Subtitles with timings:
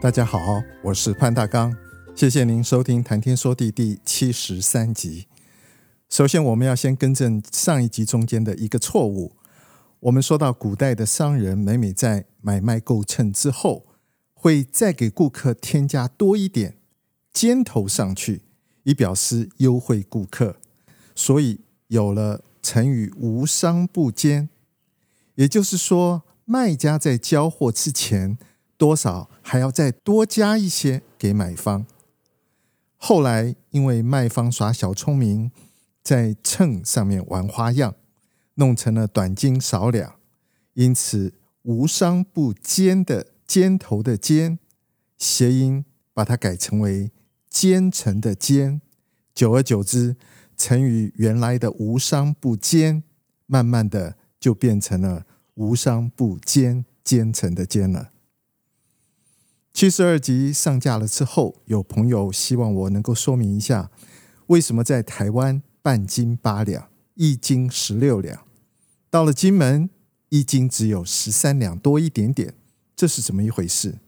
[0.00, 1.76] 大家好，我是潘大刚，
[2.14, 5.26] 谢谢您收听《谈天说地》第七十三集。
[6.08, 9.32] 首先，我们要先更正上一集中间的一个错误。
[9.98, 13.86] 我们说到古代的商人每每在买卖够称之后，
[14.34, 16.76] 会再给顾客添加多一点
[17.32, 18.42] 尖头上去，
[18.84, 20.58] 以表示优惠顾客，
[21.16, 24.48] 所以有了成语“无商不奸”，
[25.34, 28.38] 也就是说，卖家在交货之前。
[28.78, 31.84] 多少还要再多加一些给买方。
[32.96, 35.50] 后来因为卖方耍小聪明，
[36.02, 37.94] 在秤上面玩花样，
[38.54, 40.14] 弄成了短斤少两，
[40.74, 44.58] 因此“无商不奸”的“尖头”的“尖”，
[45.18, 47.10] 谐音把它改成为
[47.50, 48.80] “奸臣”的“奸”。
[49.34, 50.16] 久而久之，
[50.56, 53.02] 成语原来的“无商不奸”，
[53.46, 58.10] 慢慢的就变成了“无商不奸，奸臣”的“奸”了。
[59.78, 63.92] 七十二集上架了之后，有朋友希望我能够说明一下，
[64.48, 68.44] 为什么在台湾半斤八两，一斤十六两，
[69.08, 69.88] 到了金门
[70.30, 72.54] 一斤只有十三两多一点点，
[72.96, 74.00] 这是怎么一回事？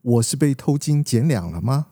[0.00, 1.88] 我是被偷斤减两了吗？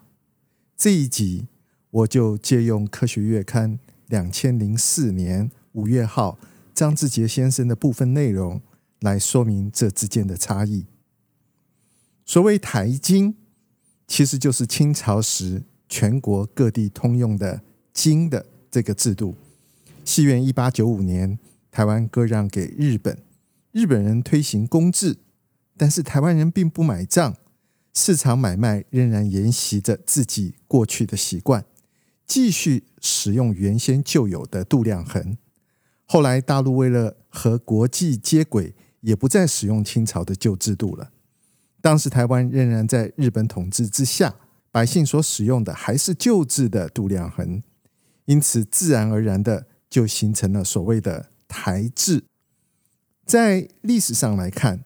[0.77, 1.49] 这一集
[1.91, 3.73] 我就借用《科学月刊》
[4.07, 6.39] 两千零四年五月号
[6.73, 8.63] 张志杰先生的部分内容
[9.01, 10.87] 来说明这之间的差异。
[12.29, 13.35] 所谓台金，
[14.07, 17.63] 其实就是清朝时全国各地通用的
[17.95, 19.35] “金”的这个制度。
[20.05, 21.39] 西元一八九五年，
[21.71, 23.17] 台湾割让给日本，
[23.73, 25.17] 日本人推行公制，
[25.79, 27.35] 但是台湾人并不买账，
[27.95, 31.65] 市场买卖仍然沿袭着自己过去的习惯，
[32.27, 35.39] 继续使用原先就有的度量衡。
[36.05, 41.13] 后来大陆为了和国际接轨，也不再使用清朝的旧制度了。
[41.81, 44.35] 当时台湾仍然在日本统治之下，
[44.73, 47.63] 百姓所使用的还是旧制的度量衡，
[48.25, 52.25] 因此自然而然的就形成了所谓的台制。
[53.25, 54.85] 在历史上来看，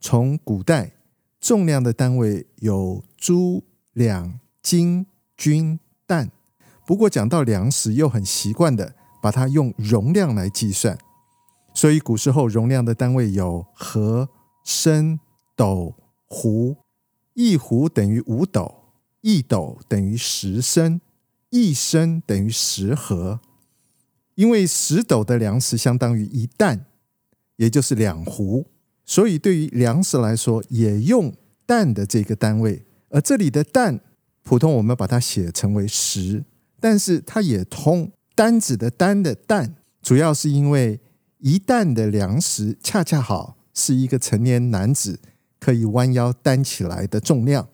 [0.00, 0.92] 从古代
[1.40, 5.06] 重量的单位有铢、两、斤、
[5.36, 6.30] 斤、担，
[6.86, 10.96] 不过讲到粮食，又很习惯的把它用容量来计算，
[11.74, 14.28] 所以古时候容量的单位有盒、
[14.64, 15.18] 升、
[15.56, 15.94] 斗。
[16.28, 16.76] 壶，
[17.34, 21.00] 一壶等于五斗，一斗等于十升，
[21.50, 23.40] 一升等于十盒。
[24.34, 26.86] 因为十斗的粮食相当于一担，
[27.56, 28.66] 也就是两壶，
[29.04, 31.34] 所以对于粮食来说，也用
[31.66, 32.84] 担的这个单位。
[33.08, 34.00] 而这里的担，
[34.42, 36.44] 普通我们把它写成为十，
[36.78, 41.00] 但是它也通担子的担的担，主要是因为
[41.38, 45.18] 一担的粮食恰恰好是一个成年男子。
[45.60, 47.68] 可以弯腰担起来的重量，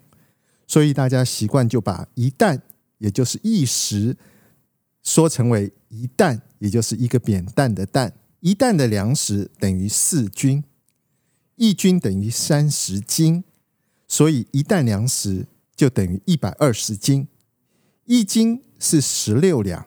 [0.67, 2.62] 所以大家习惯就把一担，
[2.99, 4.17] 也就是一石，
[5.03, 8.15] 说成为一担，也就是一个扁担的担。
[8.41, 10.65] 一担的粮食等于四斤，
[11.56, 13.44] 一斤等于三十斤，
[14.09, 15.47] 所以一担粮食
[15.77, 17.28] 就等于一百二十斤。
[18.05, 19.87] 一斤是十六两，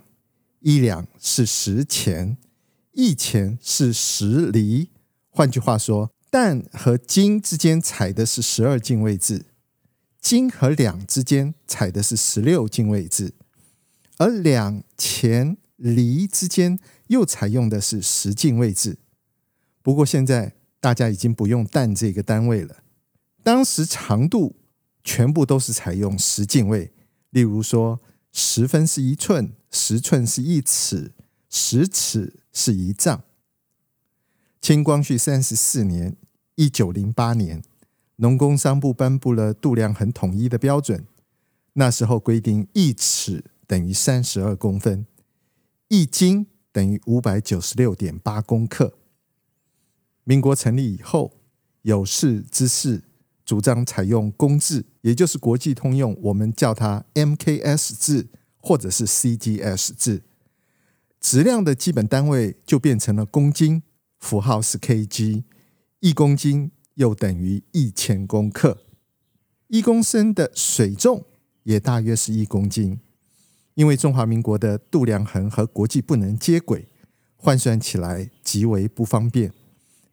[0.59, 2.37] 一两是十钱，
[2.93, 4.89] 一钱是十厘。
[5.29, 6.11] 换句话说。
[6.29, 9.45] 担和金之间采的是十二进位制，
[10.19, 13.33] 金和两之间采的是十六进位制，
[14.17, 18.97] 而两钱厘之间又采用的是十进位制。
[19.81, 22.83] 不过现在大家已经不用担这个单位了，
[23.41, 24.57] 当时长度
[25.03, 26.91] 全部都是采用十进位，
[27.29, 28.01] 例如说
[28.33, 31.13] 十分是一寸，十寸是一尺，
[31.49, 33.23] 十尺是一丈。
[34.59, 36.17] 清光绪三十四年，
[36.57, 37.61] 一九零八年，
[38.15, 41.05] 农工商部颁布了度量衡统一的标准。
[41.73, 45.05] 那时候规定，一尺等于三十二公分，
[45.87, 48.95] 一斤等于五百九十六点八公克。
[50.23, 51.33] 民国成立以后，
[51.83, 53.03] 有识之士
[53.45, 60.23] 主张采用公制，也就是国际通用，我们叫它 MKS 制或者是 CGS 制。
[61.21, 63.83] 质量的基本单位就变成了公斤。
[64.19, 65.43] 符号是 kg，
[65.99, 68.83] 一公斤又等于一千公克。
[69.67, 71.25] 一公升的水重
[71.63, 72.99] 也大约是一公斤。
[73.73, 76.87] 因为中华民国的度量衡和国际不能接轨，
[77.35, 79.53] 换算起来极为不方便。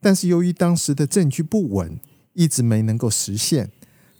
[0.00, 1.98] 但是由于当时的证据不稳，
[2.34, 3.70] 一直没能够实现。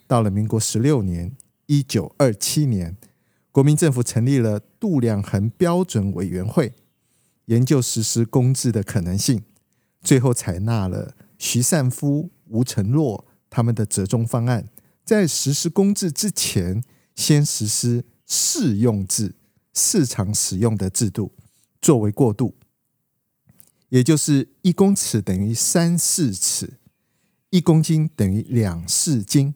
[0.07, 1.35] 到了民国十六年
[1.67, 2.97] （一九二七年），
[3.51, 6.73] 国民政府成立了度量衡标准委员会，
[7.45, 9.43] 研究实施公制的可能性，
[10.01, 11.13] 最后采纳了
[11.45, 14.67] 徐善夫、吴承洛他们的折中方案，
[15.05, 16.83] 在实施公制之前，
[17.13, 19.35] 先实施试用制，
[19.71, 21.33] 市场使用的制度
[21.79, 22.55] 作为过渡，
[23.89, 26.79] 也就是一公尺等于三四尺，
[27.51, 29.53] 一公斤等于两四斤。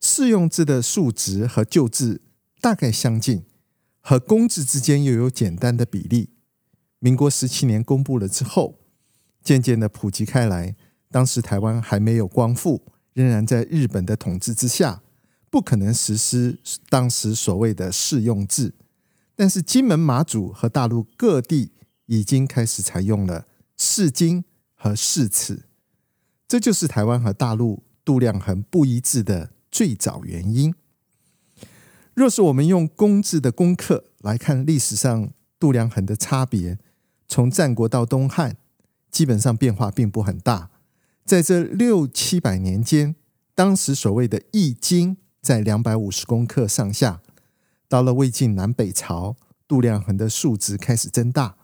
[0.00, 2.22] 试用制的数值和旧制
[2.60, 3.42] 大概相近，
[4.00, 6.30] 和公制之间又有简单的比例。
[7.00, 8.78] 民国十七年公布了之后，
[9.42, 10.76] 渐渐的普及开来。
[11.14, 12.82] 当时台湾还没有光复，
[13.12, 15.00] 仍然在日本的统治之下。
[15.48, 16.58] 不可能实施
[16.88, 18.74] 当时所谓的试用制，
[19.36, 21.70] 但是金门、马祖和大陆各地
[22.06, 23.46] 已经开始采用了
[23.76, 24.44] 试金
[24.74, 25.66] 和试尺，
[26.48, 30.74] 这就是台湾和大陆度量衡不一致的最早原因。
[32.14, 35.30] 若是我们用公制的功课来看历史上
[35.60, 36.80] 度量衡的差别，
[37.28, 38.56] 从战国到东汉，
[39.12, 40.72] 基本上变化并不很大。
[41.24, 43.16] 在这六七百年间，
[43.54, 45.16] 当时所谓的一斤。
[45.44, 47.20] 在两百五十公克上下，
[47.86, 49.36] 到了魏晋南北朝，
[49.68, 51.56] 度量衡的数值开始增大。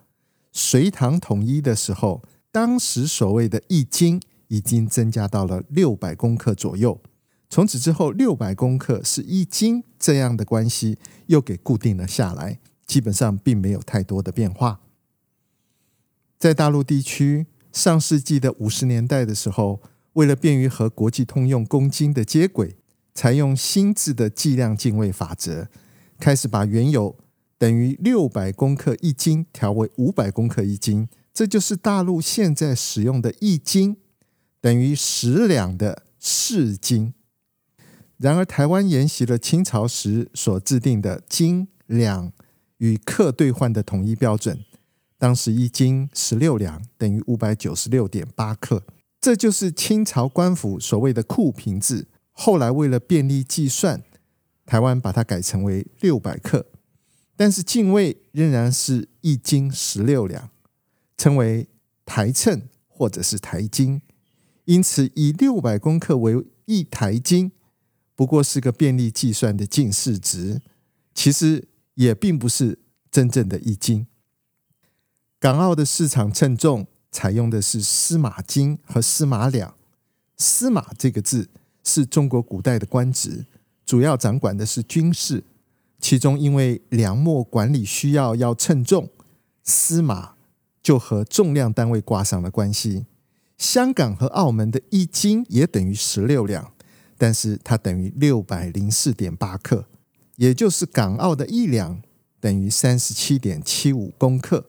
[0.53, 2.23] 隋唐统一的时候，
[2.53, 7.01] 当时所谓的一斤已经增加到了六百公克左右。
[7.49, 10.99] 从此之后，六百公克是一斤这样的关系
[11.29, 14.83] 又给固定了下来，基本上并没有太多的变化。
[16.39, 19.81] 在大陆地区，上世纪的五十年代的时候，
[20.15, 22.77] 为了便于和国际通用公斤的接轨。
[23.13, 25.69] 采用新制的计量进位法则，
[26.19, 27.19] 开始把原有
[27.59, 33.97] 等于六百公克一斤调为五百公克一斤，这就是大陆现在使用的一斤
[34.61, 37.13] 等于十两的市斤。
[38.17, 42.33] 然而，台湾沿袭了清朝时所制定的斤两
[42.79, 44.65] 与克兑换的统一标准，
[45.21, 48.83] 当时一斤十六两等于五百九十六点八克，
[49.21, 52.09] 这就是清朝官府所谓的库平制。
[52.33, 54.03] 后来为了便利计算，
[54.65, 56.65] 台湾把它改成为六百克，
[57.37, 60.49] 但是进位仍然是一斤十六两，
[61.19, 61.69] 称为
[62.07, 64.01] 台秤或者是台斤。
[64.65, 67.53] 因此，以六百公克为一台斤，
[68.17, 70.63] 不过是个便利计算的近似值，
[71.15, 72.79] 其实也并不是
[73.11, 74.07] 真正的一斤。
[75.41, 79.75] 港澳的市场称重采用的是司马斤和司马两，
[80.37, 81.49] 司马这个字。
[81.83, 83.47] 是中国古代的官职，
[83.87, 85.43] 主要掌管的是军事。
[85.99, 89.09] 其中因为粮秣管理需要要称重，
[89.65, 90.35] 司马
[90.83, 93.07] 就和重量单位挂上了关系。
[93.57, 96.71] 香港和澳门的一斤也等于十六两，
[97.17, 99.87] 但是它等于六百零四点八克，
[100.37, 102.03] 也就是港澳的一两
[102.39, 104.67] 等于三十七点七五公克。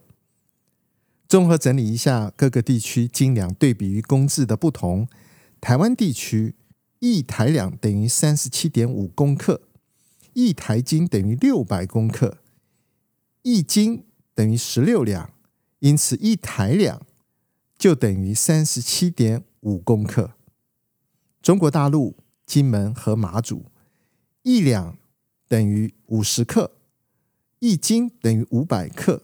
[1.32, 5.08] 综合整理一下各个地区斤两对比于公制的不同，
[5.62, 6.56] 台湾地区。
[7.00, 9.62] 一台两等于三十七点五公克，
[10.34, 12.40] 一台斤等于六百公克，
[13.44, 14.04] 一斤
[14.36, 15.32] 等于十六两，
[15.80, 17.02] 因此一台两
[17.78, 20.34] 就等于三十七点五公克。
[21.42, 23.72] 中国大陆金门和马祖，
[24.44, 24.98] 一两
[25.48, 26.74] 等于五十克，
[27.60, 29.24] 一斤等于五百克，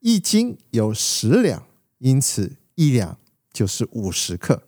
[0.00, 1.66] 一斤有十两，
[1.98, 3.18] 因此一两
[3.52, 4.62] 就是五十克。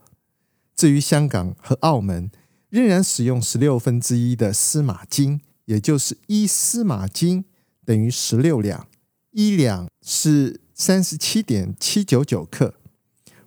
[0.74, 2.30] 至于香港和澳门，
[2.68, 7.44] 仍然使用十六分之一的司马金，也就是一司马金
[7.84, 8.88] 等于十六两，
[9.30, 12.74] 一两是三十七点七九九克。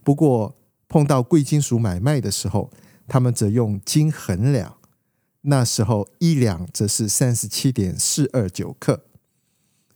[0.04, 2.72] 不过碰到贵金属买卖的时候，
[3.08, 4.78] 他们则用斤衡量，
[5.42, 9.06] 那时候一两则是三十七点四二九克。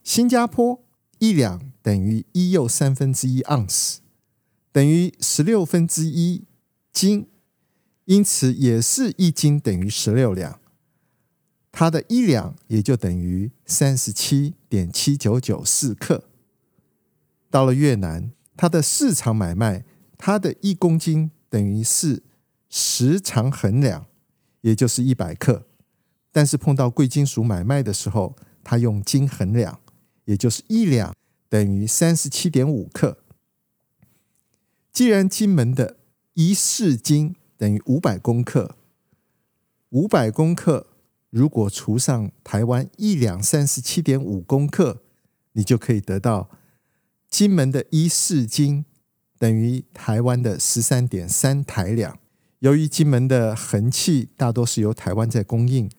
[0.03, 0.83] 新加坡
[1.19, 4.01] 一两等于一又三分之一盎司，
[4.71, 6.43] 等于十六分之一。
[6.91, 7.27] 斤，
[8.05, 10.59] 因此也是一斤等于十六两，
[11.71, 16.23] 它的一两也就等于三十七点七九九四克。
[17.51, 19.85] 到了越南，它的市场买卖，
[20.17, 22.23] 它的一公斤等于是
[22.67, 24.07] 十长衡量，
[24.61, 25.67] 也就是一百克。
[26.31, 29.79] 但是碰到贵金属买卖的时候，它用斤衡量，
[30.27, 31.15] 也就是一两
[31.49, 33.17] 等于三十七点五克。
[34.91, 35.97] 既然金门的
[36.33, 38.75] 一市斤等于五百公克，
[39.89, 40.87] 五百公克
[41.29, 45.01] 如果除上台湾一两三十七点五公克，
[45.53, 46.49] 你就可以得到
[47.29, 48.85] 金门的一市斤
[49.39, 52.19] 等于台湾的十三点三台两。
[52.59, 55.89] 由于金门的横器大多是由台湾在供应，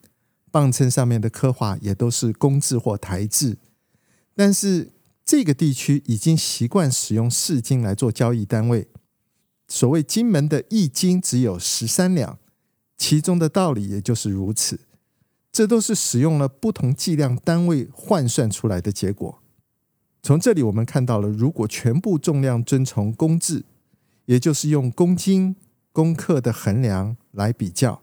[0.51, 3.57] 磅秤上面的刻画也都是公制或台制，
[4.39, 4.93] 但是
[5.25, 8.87] 这个地区已经习惯使用市斤来做交易单位。
[9.67, 12.39] 所谓金门的一斤只有十三两，
[12.97, 14.79] 其中的道理也就是如此。
[15.51, 19.43] 这都是使用了不同计量单位换算出来的结果。
[20.23, 23.65] 从这里我们看到了，如果全部重量遵从公制，
[24.27, 25.57] 也就是用公斤。
[25.91, 28.03] 公克的衡量来比较，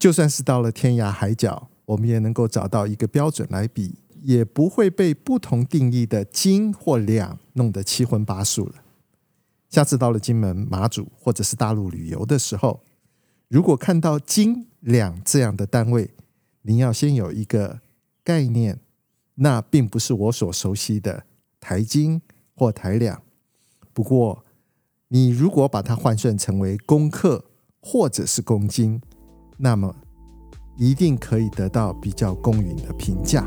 [0.00, 8.76] 就算是到了天涯海角，我们也能够找到一个标准来比，也不会被不同定义的斤或两弄得七荤八素了。
[9.68, 12.80] 下次到了金门、马祖或者是大陆旅游的时候，
[13.48, 16.10] 如果看到斤两这样的单位，
[16.62, 17.80] 您要先有一个
[18.22, 18.80] 概念，
[19.34, 21.24] 那并不是我所熟悉的
[21.60, 22.22] 台斤
[22.54, 23.20] 或台两。
[23.92, 24.44] 不过，
[25.08, 27.44] 你如果把它换算成为公克
[27.82, 29.02] 或者是公斤，
[29.58, 29.94] 那么
[30.78, 33.46] 一定可以得到比较公允的评价。